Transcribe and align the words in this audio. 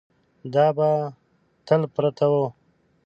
دا 0.53 0.65
به 0.77 0.89
تل 1.67 1.81
پرته 1.93 2.25
وه. 2.31 2.45